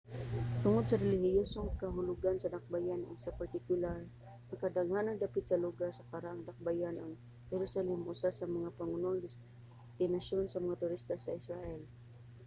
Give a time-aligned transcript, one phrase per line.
[0.63, 3.99] tungod sa relihiyosong kahulugan sa dakbayan ug sa partikular
[4.47, 7.13] ang kadaghanang dapit sa lugar sa karaang dakbayan ang
[7.51, 11.81] jerusalem usa sa mga pangunang destinasyon sa mga turista sa israel